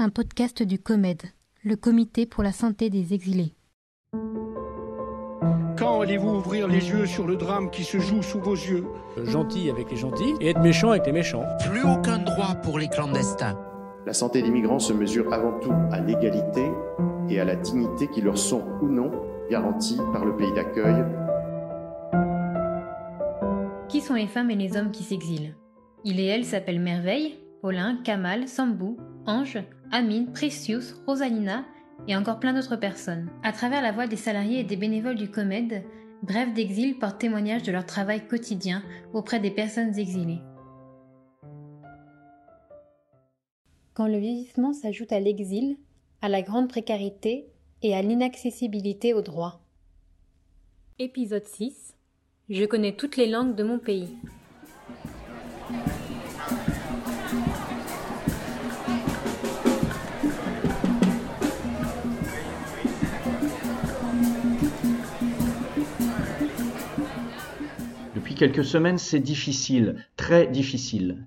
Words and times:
un 0.00 0.10
podcast 0.10 0.62
du 0.62 0.78
COMED, 0.78 1.22
le 1.64 1.74
Comité 1.74 2.24
pour 2.24 2.44
la 2.44 2.52
santé 2.52 2.88
des 2.88 3.14
exilés. 3.14 3.56
Quand 5.76 6.00
allez-vous 6.02 6.36
ouvrir 6.36 6.68
les 6.68 6.88
yeux 6.88 7.04
sur 7.04 7.26
le 7.26 7.34
drame 7.34 7.68
qui 7.70 7.82
se 7.82 7.98
joue 7.98 8.22
sous 8.22 8.38
vos 8.38 8.54
yeux 8.54 8.84
Gentil 9.24 9.68
avec 9.70 9.90
les 9.90 9.96
gentils 9.96 10.34
et 10.40 10.50
être 10.50 10.60
méchant 10.60 10.90
avec 10.90 11.04
les 11.06 11.12
méchants. 11.12 11.44
Plus 11.68 11.82
aucun 11.82 12.18
droit 12.18 12.54
pour 12.62 12.78
les 12.78 12.86
clandestins. 12.86 13.58
La 14.06 14.12
santé 14.12 14.40
des 14.40 14.50
migrants 14.50 14.78
se 14.78 14.92
mesure 14.92 15.32
avant 15.32 15.58
tout 15.58 15.74
à 15.90 15.98
l'égalité 15.98 16.70
et 17.28 17.40
à 17.40 17.44
la 17.44 17.56
dignité 17.56 18.06
qui 18.06 18.20
leur 18.20 18.38
sont 18.38 18.64
ou 18.80 18.88
non 18.88 19.10
garanties 19.50 20.00
par 20.12 20.24
le 20.24 20.36
pays 20.36 20.52
d'accueil. 20.52 21.04
Qui 23.88 24.00
sont 24.00 24.14
les 24.14 24.28
femmes 24.28 24.52
et 24.52 24.56
les 24.56 24.76
hommes 24.76 24.92
qui 24.92 25.02
s'exilent? 25.02 25.56
Il 26.04 26.20
et 26.20 26.26
elle 26.26 26.44
s'appellent 26.44 26.80
Merveille, 26.80 27.36
Paulin, 27.62 27.98
Kamal, 28.04 28.46
Sambou, 28.46 28.96
Ange, 29.26 29.58
Amine, 29.90 30.32
Precious, 30.32 30.94
Rosalina 31.06 31.64
et 32.06 32.16
encore 32.16 32.40
plein 32.40 32.52
d'autres 32.52 32.76
personnes. 32.76 33.30
À 33.42 33.52
travers 33.52 33.82
la 33.82 33.92
voix 33.92 34.06
des 34.06 34.16
salariés 34.16 34.60
et 34.60 34.64
des 34.64 34.76
bénévoles 34.76 35.16
du 35.16 35.30
COMED, 35.30 35.82
Bref 36.22 36.52
d'exil 36.52 36.98
porte 36.98 37.20
témoignage 37.20 37.62
de 37.62 37.70
leur 37.70 37.86
travail 37.86 38.26
quotidien 38.26 38.82
auprès 39.12 39.38
des 39.38 39.52
personnes 39.52 39.96
exilées. 39.96 40.40
Quand 43.94 44.08
le 44.08 44.18
vieillissement 44.18 44.72
s'ajoute 44.72 45.12
à 45.12 45.20
l'exil, 45.20 45.76
à 46.20 46.28
la 46.28 46.42
grande 46.42 46.68
précarité 46.68 47.46
et 47.82 47.94
à 47.94 48.02
l'inaccessibilité 48.02 49.14
aux 49.14 49.22
droits. 49.22 49.60
Épisode 50.98 51.46
6 51.46 51.94
Je 52.48 52.64
connais 52.64 52.96
toutes 52.96 53.16
les 53.16 53.28
langues 53.28 53.54
de 53.54 53.62
mon 53.62 53.78
pays. 53.78 54.08
Quelques 68.38 68.64
semaines, 68.64 68.98
c'est 68.98 69.18
difficile, 69.18 70.06
très 70.16 70.46
difficile. 70.46 71.26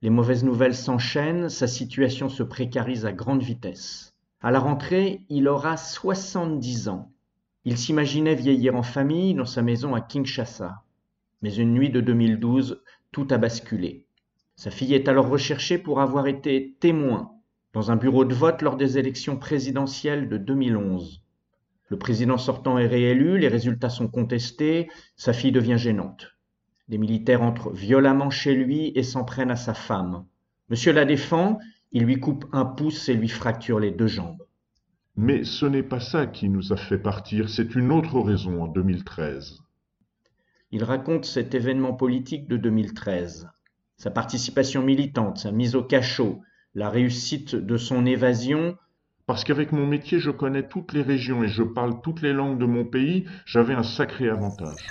Les 0.00 0.08
mauvaises 0.08 0.42
nouvelles 0.42 0.74
s'enchaînent, 0.74 1.50
sa 1.50 1.66
situation 1.66 2.30
se 2.30 2.42
précarise 2.42 3.04
à 3.04 3.12
grande 3.12 3.42
vitesse. 3.42 4.14
À 4.40 4.50
la 4.50 4.58
rentrée, 4.58 5.20
il 5.28 5.46
aura 5.48 5.76
70 5.76 6.88
ans. 6.88 7.12
Il 7.66 7.76
s'imaginait 7.76 8.34
vieillir 8.34 8.74
en 8.74 8.82
famille 8.82 9.34
dans 9.34 9.44
sa 9.44 9.60
maison 9.60 9.94
à 9.94 10.00
Kinshasa. 10.00 10.82
Mais 11.42 11.54
une 11.54 11.74
nuit 11.74 11.90
de 11.90 12.00
2012, 12.00 12.82
tout 13.12 13.28
a 13.30 13.36
basculé. 13.36 14.06
Sa 14.56 14.70
fille 14.70 14.94
est 14.94 15.08
alors 15.08 15.28
recherchée 15.28 15.76
pour 15.76 16.00
avoir 16.00 16.26
été 16.26 16.74
témoin 16.80 17.32
dans 17.74 17.90
un 17.90 17.96
bureau 17.96 18.24
de 18.24 18.34
vote 18.34 18.62
lors 18.62 18.78
des 18.78 18.96
élections 18.96 19.36
présidentielles 19.36 20.30
de 20.30 20.38
2011. 20.38 21.22
Le 21.90 21.98
président 21.98 22.38
sortant 22.38 22.78
est 22.78 22.86
réélu, 22.86 23.36
les 23.38 23.48
résultats 23.48 23.90
sont 23.90 24.08
contestés, 24.08 24.88
sa 25.16 25.32
fille 25.32 25.52
devient 25.52 25.76
gênante. 25.76 26.28
Les 26.88 26.98
militaires 26.98 27.42
entrent 27.42 27.70
violemment 27.70 28.30
chez 28.30 28.54
lui 28.54 28.92
et 28.94 29.02
s'en 29.02 29.24
prennent 29.24 29.50
à 29.50 29.56
sa 29.56 29.74
femme. 29.74 30.24
Monsieur 30.68 30.92
la 30.92 31.04
défend, 31.04 31.58
il 31.90 32.04
lui 32.04 32.20
coupe 32.20 32.46
un 32.52 32.64
pouce 32.64 33.08
et 33.08 33.14
lui 33.14 33.28
fracture 33.28 33.80
les 33.80 33.90
deux 33.90 34.06
jambes. 34.06 34.42
Mais 35.16 35.42
ce 35.42 35.66
n'est 35.66 35.82
pas 35.82 35.98
ça 35.98 36.26
qui 36.26 36.48
nous 36.48 36.72
a 36.72 36.76
fait 36.76 36.98
partir, 36.98 37.48
c'est 37.48 37.74
une 37.74 37.90
autre 37.90 38.20
raison 38.20 38.62
en 38.62 38.68
2013. 38.68 39.58
Il 40.70 40.84
raconte 40.84 41.24
cet 41.24 41.54
événement 41.54 41.94
politique 41.94 42.46
de 42.46 42.56
2013, 42.56 43.48
sa 43.96 44.10
participation 44.12 44.82
militante, 44.82 45.38
sa 45.38 45.50
mise 45.50 45.74
au 45.74 45.82
cachot, 45.82 46.40
la 46.74 46.88
réussite 46.88 47.56
de 47.56 47.76
son 47.76 48.06
évasion 48.06 48.76
parce 49.30 49.44
qu'avec 49.44 49.70
mon 49.70 49.86
métier, 49.86 50.18
je 50.18 50.32
connais 50.32 50.66
toutes 50.66 50.92
les 50.92 51.02
régions 51.02 51.44
et 51.44 51.46
je 51.46 51.62
parle 51.62 52.00
toutes 52.02 52.20
les 52.20 52.32
langues 52.32 52.58
de 52.58 52.66
mon 52.66 52.84
pays, 52.84 53.26
j'avais 53.46 53.74
un 53.74 53.84
sacré 53.84 54.28
avantage. 54.28 54.88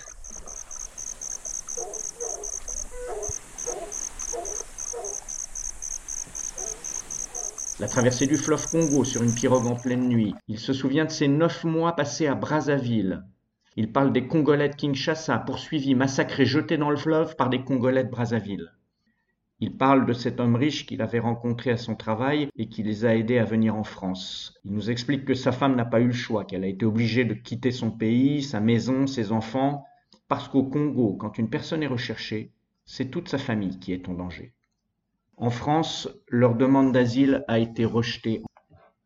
La 7.81 7.89
traversée 7.89 8.27
du 8.27 8.37
fleuve 8.37 8.65
Congo 8.71 9.03
sur 9.03 9.23
une 9.23 9.35
pirogue 9.35 9.67
en 9.67 9.75
pleine 9.75 10.07
nuit. 10.07 10.33
Il 10.47 10.57
se 10.57 10.71
souvient 10.71 11.03
de 11.03 11.11
ses 11.11 11.27
neuf 11.27 11.65
mois 11.65 11.97
passés 11.97 12.27
à 12.27 12.35
Brazzaville. 12.35 13.25
Il 13.75 13.91
parle 13.91 14.13
des 14.13 14.25
Congolais 14.25 14.69
de 14.69 14.75
Kinshasa, 14.75 15.37
poursuivis, 15.39 15.95
massacrés, 15.95 16.45
jetés 16.45 16.77
dans 16.77 16.91
le 16.91 16.95
fleuve 16.95 17.35
par 17.35 17.49
des 17.49 17.61
Congolais 17.65 18.05
de 18.05 18.09
Brazzaville. 18.09 18.71
Il 19.61 19.75
parle 19.75 20.05
de 20.05 20.13
cet 20.13 20.39
homme 20.39 20.55
riche 20.55 20.85
qu'il 20.85 21.01
avait 21.01 21.19
rencontré 21.19 21.71
à 21.71 21.77
son 21.77 21.95
travail 21.95 22.47
et 22.55 22.69
qui 22.69 22.81
les 22.81 23.03
a 23.03 23.15
aidés 23.15 23.39
à 23.39 23.43
venir 23.43 23.75
en 23.75 23.83
France. 23.83 24.57
Il 24.63 24.71
nous 24.71 24.89
explique 24.89 25.25
que 25.25 25.33
sa 25.33 25.51
femme 25.51 25.75
n'a 25.75 25.83
pas 25.83 25.99
eu 25.99 26.07
le 26.07 26.13
choix, 26.13 26.45
qu'elle 26.45 26.63
a 26.63 26.67
été 26.67 26.85
obligée 26.85 27.25
de 27.25 27.33
quitter 27.33 27.71
son 27.71 27.91
pays, 27.91 28.41
sa 28.41 28.61
maison, 28.61 29.05
ses 29.05 29.33
enfants, 29.33 29.83
parce 30.29 30.47
qu'au 30.47 30.63
Congo, 30.63 31.17
quand 31.19 31.37
une 31.37 31.49
personne 31.49 31.83
est 31.83 31.87
recherchée, 31.87 32.53
c'est 32.85 33.11
toute 33.11 33.27
sa 33.27 33.37
famille 33.37 33.79
qui 33.79 33.91
est 33.91 34.07
en 34.07 34.13
danger. 34.13 34.53
En 35.35 35.49
France, 35.49 36.07
leur 36.29 36.55
demande 36.55 36.93
d'asile 36.93 37.43
a 37.49 37.59
été 37.59 37.83
rejetée. 37.83 38.43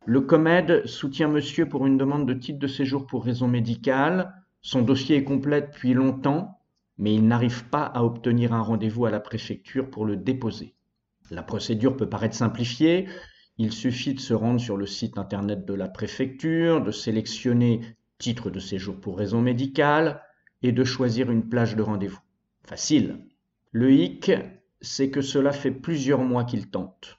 Le 0.06 0.20
COMED 0.20 0.86
soutient 0.86 1.28
monsieur 1.28 1.68
pour 1.68 1.84
une 1.86 1.98
demande 1.98 2.28
de 2.28 2.34
titre 2.34 2.60
de 2.60 2.68
séjour 2.68 3.06
pour 3.06 3.24
raison 3.24 3.48
médicale. 3.48 4.32
Son 4.62 4.82
dossier 4.82 5.16
est 5.16 5.24
complet 5.24 5.62
depuis 5.62 5.94
longtemps 5.94 6.60
mais 6.98 7.14
il 7.14 7.26
n'arrive 7.26 7.68
pas 7.68 7.84
à 7.84 8.04
obtenir 8.04 8.52
un 8.52 8.60
rendez-vous 8.60 9.06
à 9.06 9.10
la 9.10 9.20
préfecture 9.20 9.90
pour 9.90 10.04
le 10.04 10.16
déposer. 10.16 10.74
La 11.30 11.42
procédure 11.42 11.96
peut 11.96 12.08
paraître 12.08 12.36
simplifiée, 12.36 13.08
il 13.56 13.72
suffit 13.72 14.14
de 14.14 14.20
se 14.20 14.34
rendre 14.34 14.60
sur 14.60 14.76
le 14.76 14.86
site 14.86 15.16
internet 15.16 15.64
de 15.64 15.74
la 15.74 15.88
préfecture, 15.88 16.82
de 16.82 16.90
sélectionner 16.90 17.80
titre 18.18 18.50
de 18.50 18.58
séjour 18.58 19.00
pour 19.00 19.18
raison 19.18 19.40
médicale 19.40 20.22
et 20.62 20.72
de 20.72 20.84
choisir 20.84 21.30
une 21.30 21.48
plage 21.48 21.76
de 21.76 21.82
rendez-vous. 21.82 22.20
Facile. 22.64 23.26
Le 23.70 23.92
hic, 23.92 24.32
c'est 24.80 25.10
que 25.10 25.20
cela 25.20 25.52
fait 25.52 25.70
plusieurs 25.70 26.22
mois 26.22 26.44
qu'il 26.44 26.70
tente. 26.70 27.18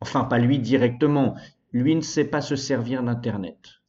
Enfin, 0.00 0.24
pas 0.24 0.38
lui 0.38 0.58
directement, 0.58 1.36
lui 1.72 1.94
ne 1.94 2.00
sait 2.00 2.26
pas 2.26 2.40
se 2.40 2.56
servir 2.56 3.02
d'Internet. 3.02 3.80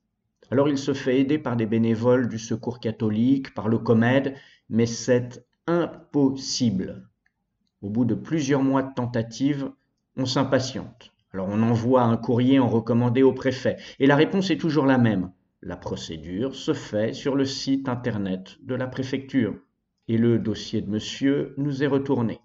Alors 0.52 0.70
il 0.70 0.78
se 0.78 0.94
fait 0.94 1.20
aider 1.20 1.40
par 1.40 1.56
des 1.56 1.66
bénévoles 1.66 2.28
du 2.28 2.38
Secours 2.38 2.80
catholique, 2.80 3.54
par 3.54 3.68
le 3.68 3.80
COMED, 3.80 4.36
mais 4.70 4.86
c'est 4.86 5.46
impossible. 5.66 7.10
Au 7.82 7.90
bout 7.90 8.06
de 8.06 8.14
plusieurs 8.14 8.62
mois 8.62 8.84
de 8.84 8.94
tentatives, 8.94 9.72
on 10.18 10.26
s'impatiente. 10.26 11.12
Alors 11.34 11.48
on 11.50 11.64
envoie 11.64 12.04
un 12.04 12.16
courrier 12.16 12.60
en 12.60 12.68
recommandé 12.68 13.24
au 13.24 13.34
préfet, 13.34 13.78
et 14.00 14.06
la 14.06 14.16
réponse 14.16 14.52
est 14.52 14.58
toujours 14.58 14.86
la 14.86 15.00
même. 15.00 15.32
La 15.62 15.78
procédure 15.78 16.54
se 16.54 16.74
fait 16.74 17.14
sur 17.14 17.36
le 17.36 17.46
site 17.46 17.90
internet 17.90 18.58
de 18.62 18.76
la 18.76 18.88
préfecture, 18.88 19.56
et 20.08 20.18
le 20.18 20.38
dossier 20.38 20.82
de 20.82 20.90
monsieur 20.92 21.56
nous 21.58 21.84
est 21.84 21.88
retourné. 21.88 22.40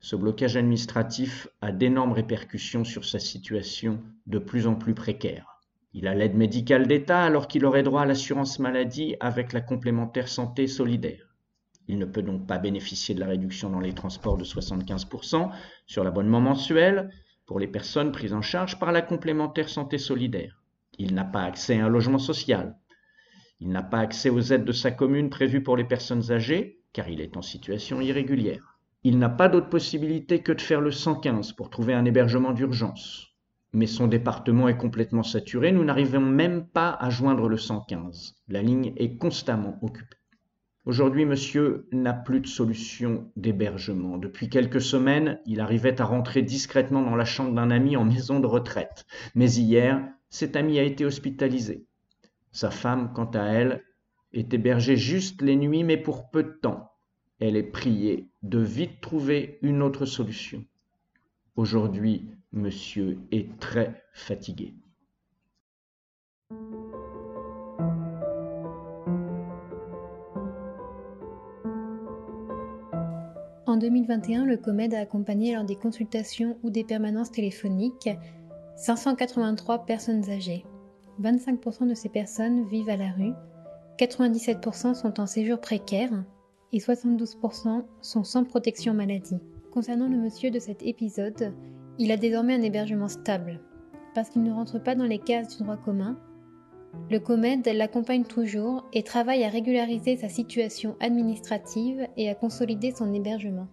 Ce 0.00 0.16
blocage 0.16 0.56
administratif 0.56 1.48
a 1.60 1.70
d'énormes 1.70 2.12
répercussions 2.12 2.84
sur 2.84 3.04
sa 3.04 3.18
situation 3.18 4.02
de 4.26 4.38
plus 4.38 4.66
en 4.66 4.74
plus 4.74 4.94
précaire. 4.94 5.55
Il 5.98 6.06
a 6.08 6.14
l'aide 6.14 6.34
médicale 6.34 6.86
d'État 6.86 7.24
alors 7.24 7.48
qu'il 7.48 7.64
aurait 7.64 7.82
droit 7.82 8.02
à 8.02 8.04
l'assurance 8.04 8.58
maladie 8.58 9.16
avec 9.18 9.54
la 9.54 9.62
complémentaire 9.62 10.28
santé 10.28 10.66
solidaire. 10.66 11.34
Il 11.88 11.98
ne 11.98 12.04
peut 12.04 12.20
donc 12.20 12.46
pas 12.46 12.58
bénéficier 12.58 13.14
de 13.14 13.20
la 13.20 13.28
réduction 13.28 13.70
dans 13.70 13.80
les 13.80 13.94
transports 13.94 14.36
de 14.36 14.44
75% 14.44 15.48
sur 15.86 16.04
l'abonnement 16.04 16.42
mensuel 16.42 17.08
pour 17.46 17.58
les 17.58 17.66
personnes 17.66 18.12
prises 18.12 18.34
en 18.34 18.42
charge 18.42 18.78
par 18.78 18.92
la 18.92 19.00
complémentaire 19.00 19.70
santé 19.70 19.96
solidaire. 19.96 20.62
Il 20.98 21.14
n'a 21.14 21.24
pas 21.24 21.44
accès 21.44 21.80
à 21.80 21.86
un 21.86 21.88
logement 21.88 22.18
social. 22.18 22.76
Il 23.60 23.70
n'a 23.70 23.82
pas 23.82 24.00
accès 24.00 24.28
aux 24.28 24.52
aides 24.52 24.66
de 24.66 24.72
sa 24.72 24.90
commune 24.90 25.30
prévues 25.30 25.62
pour 25.62 25.78
les 25.78 25.84
personnes 25.84 26.30
âgées, 26.30 26.82
car 26.92 27.08
il 27.08 27.22
est 27.22 27.38
en 27.38 27.42
situation 27.42 28.02
irrégulière. 28.02 28.78
Il 29.02 29.18
n'a 29.18 29.30
pas 29.30 29.48
d'autre 29.48 29.70
possibilité 29.70 30.42
que 30.42 30.52
de 30.52 30.60
faire 30.60 30.82
le 30.82 30.90
115 30.90 31.52
pour 31.52 31.70
trouver 31.70 31.94
un 31.94 32.04
hébergement 32.04 32.52
d'urgence 32.52 33.35
mais 33.76 33.86
son 33.86 34.06
département 34.06 34.68
est 34.68 34.78
complètement 34.78 35.22
saturé. 35.22 35.70
Nous 35.70 35.84
n'arrivons 35.84 36.22
même 36.22 36.66
pas 36.66 36.96
à 36.98 37.10
joindre 37.10 37.46
le 37.46 37.58
115. 37.58 38.36
La 38.48 38.62
ligne 38.62 38.94
est 38.96 39.18
constamment 39.18 39.78
occupée. 39.82 40.16
Aujourd'hui, 40.86 41.26
monsieur 41.26 41.86
n'a 41.92 42.14
plus 42.14 42.40
de 42.40 42.46
solution 42.46 43.30
d'hébergement. 43.36 44.16
Depuis 44.16 44.48
quelques 44.48 44.80
semaines, 44.80 45.40
il 45.44 45.60
arrivait 45.60 46.00
à 46.00 46.06
rentrer 46.06 46.40
discrètement 46.40 47.02
dans 47.02 47.16
la 47.16 47.26
chambre 47.26 47.52
d'un 47.52 47.70
ami 47.70 47.98
en 47.98 48.06
maison 48.06 48.40
de 48.40 48.46
retraite. 48.46 49.04
Mais 49.34 49.52
hier, 49.52 50.02
cet 50.30 50.56
ami 50.56 50.78
a 50.78 50.82
été 50.82 51.04
hospitalisé. 51.04 51.84
Sa 52.52 52.70
femme, 52.70 53.12
quant 53.14 53.30
à 53.34 53.42
elle, 53.42 53.84
est 54.32 54.54
hébergée 54.54 54.96
juste 54.96 55.42
les 55.42 55.56
nuits, 55.56 55.84
mais 55.84 55.98
pour 55.98 56.30
peu 56.30 56.42
de 56.42 56.58
temps. 56.62 56.92
Elle 57.40 57.56
est 57.56 57.62
priée 57.62 58.30
de 58.42 58.58
vite 58.58 59.02
trouver 59.02 59.58
une 59.60 59.82
autre 59.82 60.06
solution. 60.06 60.64
Aujourd'hui, 61.56 62.28
monsieur 62.52 63.18
est 63.32 63.58
très 63.58 64.02
fatigué. 64.12 64.74
En 73.64 73.78
2021, 73.78 74.44
le 74.44 74.58
COMED 74.58 74.92
a 74.92 75.00
accompagné 75.00 75.54
lors 75.54 75.64
des 75.64 75.76
consultations 75.76 76.58
ou 76.62 76.68
des 76.68 76.84
permanences 76.84 77.32
téléphoniques 77.32 78.10
583 78.76 79.86
personnes 79.86 80.28
âgées. 80.28 80.66
25% 81.22 81.88
de 81.88 81.94
ces 81.94 82.10
personnes 82.10 82.68
vivent 82.68 82.90
à 82.90 82.98
la 82.98 83.12
rue, 83.12 83.32
97% 83.98 84.92
sont 84.92 85.20
en 85.20 85.26
séjour 85.26 85.58
précaire 85.58 86.10
et 86.74 86.78
72% 86.78 87.82
sont 88.02 88.24
sans 88.24 88.44
protection 88.44 88.92
maladie. 88.92 89.40
Concernant 89.76 90.08
le 90.08 90.16
monsieur 90.16 90.50
de 90.50 90.58
cet 90.58 90.82
épisode, 90.82 91.52
il 91.98 92.10
a 92.10 92.16
désormais 92.16 92.54
un 92.54 92.62
hébergement 92.62 93.08
stable. 93.08 93.60
Parce 94.14 94.30
qu'il 94.30 94.42
ne 94.42 94.50
rentre 94.50 94.82
pas 94.82 94.94
dans 94.94 95.04
les 95.04 95.18
cases 95.18 95.54
du 95.54 95.62
droit 95.62 95.76
commun, 95.76 96.18
le 97.10 97.18
COMED 97.20 97.68
l'accompagne 97.74 98.24
toujours 98.24 98.88
et 98.94 99.02
travaille 99.02 99.44
à 99.44 99.50
régulariser 99.50 100.16
sa 100.16 100.30
situation 100.30 100.96
administrative 100.98 102.08
et 102.16 102.30
à 102.30 102.34
consolider 102.34 102.90
son 102.92 103.12
hébergement. 103.12 103.68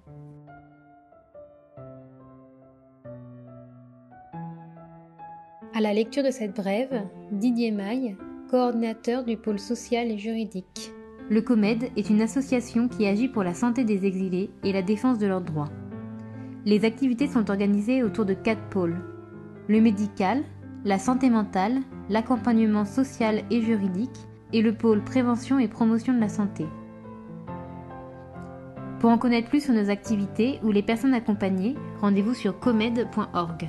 À 5.73 5.79
la 5.79 5.93
lecture 5.93 6.23
de 6.23 6.31
cette 6.31 6.53
brève, 6.53 7.01
Didier 7.31 7.71
Maille, 7.71 8.17
coordinateur 8.49 9.23
du 9.23 9.37
pôle 9.37 9.57
social 9.57 10.11
et 10.11 10.17
juridique. 10.17 10.91
Le 11.29 11.41
COMED 11.41 11.91
est 11.95 12.09
une 12.09 12.21
association 12.21 12.89
qui 12.89 13.07
agit 13.07 13.29
pour 13.29 13.43
la 13.43 13.53
santé 13.53 13.85
des 13.85 14.05
exilés 14.05 14.51
et 14.65 14.73
la 14.73 14.81
défense 14.81 15.17
de 15.17 15.27
leurs 15.27 15.39
droits. 15.39 15.69
Les 16.65 16.85
activités 16.85 17.27
sont 17.27 17.49
organisées 17.49 18.03
autour 18.03 18.25
de 18.25 18.33
quatre 18.33 18.69
pôles. 18.69 18.95
Le 19.67 19.81
médical, 19.81 20.43
la 20.85 20.97
santé 20.97 21.29
mentale, 21.29 21.81
l'accompagnement 22.09 22.85
social 22.85 23.43
et 23.51 23.61
juridique 23.61 24.27
et 24.53 24.61
le 24.61 24.73
pôle 24.73 25.03
prévention 25.03 25.59
et 25.59 25.67
promotion 25.67 26.13
de 26.13 26.19
la 26.19 26.29
santé. 26.29 26.65
Pour 28.99 29.09
en 29.09 29.17
connaître 29.17 29.49
plus 29.49 29.65
sur 29.65 29.73
nos 29.73 29.89
activités 29.89 30.59
ou 30.63 30.71
les 30.71 30.83
personnes 30.83 31.13
accompagnées, 31.13 31.75
rendez-vous 31.99 32.33
sur 32.33 32.57
comed.org. 32.59 33.67